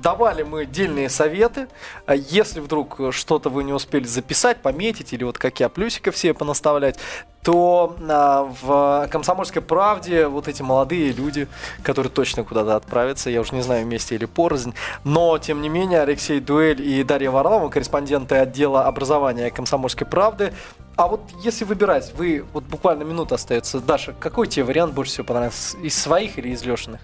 Давали 0.00 0.42
мы 0.42 0.66
дельные 0.66 1.08
советы. 1.08 1.68
А 2.06 2.14
если 2.14 2.60
вдруг 2.60 3.00
что-то 3.10 3.50
вы 3.50 3.64
не 3.64 3.72
успели 3.72 4.04
записать, 4.04 4.58
пометить 4.58 5.12
или 5.12 5.24
вот 5.24 5.38
как 5.38 5.60
я 5.60 5.68
плюсиков 5.68 6.14
все 6.14 6.34
понаставлять, 6.34 6.98
то 7.42 7.96
а, 8.08 8.52
в 8.60 9.08
«Комсомольской 9.10 9.62
правде» 9.62 10.26
вот 10.26 10.48
эти 10.48 10.62
молодые 10.62 11.12
люди, 11.12 11.48
которые 11.82 12.10
точно 12.10 12.44
куда-то 12.44 12.76
отправятся, 12.76 13.30
я 13.30 13.40
уже 13.40 13.54
не 13.54 13.62
знаю, 13.62 13.84
вместе 13.84 14.14
или 14.14 14.24
порознь, 14.24 14.74
но, 15.04 15.38
тем 15.38 15.62
не 15.62 15.68
менее, 15.68 16.02
Алексей 16.02 16.40
Дуэль 16.40 16.82
и 16.82 17.02
Дарья 17.04 17.30
Варлова, 17.30 17.68
корреспонденты 17.68 18.36
отдела 18.36 18.84
образования 18.84 19.50
«Комсомольской 19.50 20.06
правды», 20.06 20.52
а 20.96 21.06
вот 21.06 21.20
если 21.44 21.64
выбирать, 21.64 22.12
вы, 22.14 22.44
вот 22.52 22.64
буквально 22.64 23.04
минута 23.04 23.36
остается, 23.36 23.78
Даша, 23.78 24.14
какой 24.18 24.48
тебе 24.48 24.64
вариант 24.64 24.94
больше 24.94 25.12
всего 25.12 25.26
понравился, 25.26 25.78
из 25.78 25.96
своих 25.96 26.38
или 26.38 26.48
из 26.48 26.64
Лешиных? 26.64 27.00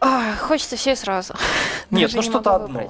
А, 0.00 0.34
хочется 0.36 0.76
все 0.76 0.96
сразу. 0.96 1.34
Нет, 1.90 2.12
ну 2.14 2.22
что-то 2.22 2.54
одно. 2.54 2.88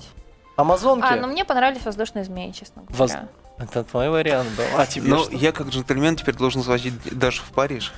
Амазонки? 0.57 1.05
А, 1.05 1.17
ну 1.17 1.27
мне 1.27 1.45
понравились 1.45 1.85
воздушные 1.85 2.25
змеи, 2.25 2.53
честно 2.53 2.83
говоря. 2.83 2.97
Воз... 2.97 3.13
Это 3.59 3.85
твой 3.85 4.09
вариант 4.11 4.51
был. 4.57 4.65
А 4.77 4.87
тебе 4.87 5.09
Ну, 5.09 5.31
я 5.31 5.53
как 5.53 5.69
джентльмен 5.69 6.17
теперь 6.17 6.35
должен 6.35 6.63
звозить 6.63 6.95
Дашу 7.17 7.43
в 7.45 7.53
Париж. 7.53 7.93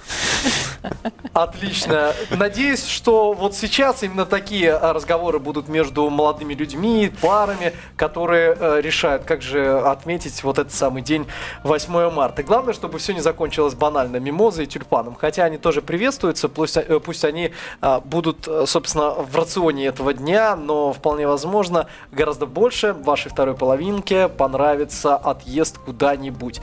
Отлично. 1.33 2.13
Надеюсь, 2.31 2.87
что 2.87 3.33
вот 3.33 3.55
сейчас 3.55 4.03
именно 4.03 4.27
такие 4.27 4.75
а, 4.75 4.93
разговоры 4.93 5.39
будут 5.39 5.69
между 5.69 6.09
молодыми 6.11 6.55
людьми, 6.55 7.13
парами, 7.23 7.73
которые 7.97 8.57
э, 8.59 8.81
решают, 8.81 9.25
как 9.25 9.43
же 9.43 9.79
отметить 9.79 10.43
вот 10.43 10.59
этот 10.59 10.73
самый 10.73 11.03
день 11.03 11.27
8 11.63 12.11
марта. 12.11 12.43
Главное, 12.43 12.75
чтобы 12.75 12.99
все 12.99 13.13
не 13.15 13.21
закончилось 13.21 13.75
банально 13.75 14.17
мимозой 14.17 14.65
и 14.65 14.69
тюльпаном. 14.69 15.15
Хотя 15.15 15.45
они 15.45 15.59
тоже 15.59 15.83
приветствуются, 15.83 16.49
пусть, 16.49 16.77
э, 16.77 17.01
пусть 17.01 17.25
они 17.25 17.53
э, 17.81 18.01
будут, 18.05 18.49
собственно, 18.67 19.11
в 19.11 19.35
рационе 19.37 19.87
этого 19.87 20.13
дня, 20.13 20.57
но 20.57 20.93
вполне 20.93 21.27
возможно 21.27 21.87
гораздо 22.13 22.47
больше 22.47 22.93
вашей 22.93 23.31
второй 23.31 23.55
половинке 23.55 24.29
понравится 24.29 25.17
от 25.17 25.37
отъезд 25.47 25.79
куда-нибудь. 25.79 26.61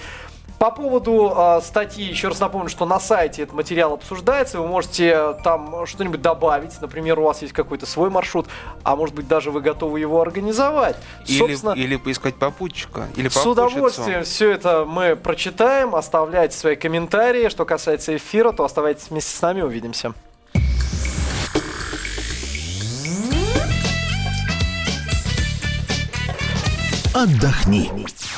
По 0.64 0.72
поводу 0.72 1.34
э, 1.36 1.60
статьи, 1.62 2.06
еще 2.06 2.30
раз 2.30 2.40
напомню, 2.40 2.70
что 2.70 2.86
на 2.86 2.98
сайте 2.98 3.42
этот 3.42 3.54
материал 3.54 3.92
обсуждается, 3.92 4.62
вы 4.62 4.68
можете 4.68 5.36
там 5.44 5.86
что-нибудь 5.86 6.22
добавить, 6.22 6.80
например, 6.80 7.20
у 7.20 7.24
вас 7.24 7.42
есть 7.42 7.52
какой-то 7.52 7.86
свой 7.86 8.10
маршрут, 8.10 8.48
а 8.84 8.96
может 8.96 9.14
быть 9.14 9.28
даже 9.28 9.52
вы 9.52 9.60
готовы 9.60 10.00
его 10.00 10.22
организовать. 10.22 10.96
Или, 11.28 11.38
Собственно, 11.38 11.72
или 11.72 11.98
поискать 11.98 12.36
попутчика, 12.36 13.10
или 13.18 13.28
С 13.28 13.46
удовольствием 13.46 14.24
все 14.24 14.52
это 14.52 14.86
мы 14.86 15.18
прочитаем, 15.18 15.96
оставляйте 15.96 16.56
свои 16.56 16.78
комментарии. 16.78 17.50
Что 17.50 17.66
касается 17.66 18.16
эфира, 18.16 18.54
то 18.54 18.64
оставайтесь 18.64 19.10
вместе 19.10 19.36
с 19.36 19.42
нами, 19.42 19.64
увидимся. 19.64 20.14
Отдохни. 27.14 27.92